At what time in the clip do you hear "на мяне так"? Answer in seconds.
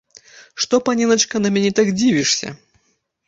1.45-1.91